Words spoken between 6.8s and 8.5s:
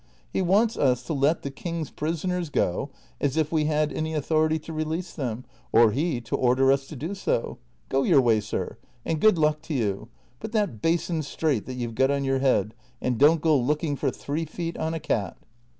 to do so! Go yoiir way,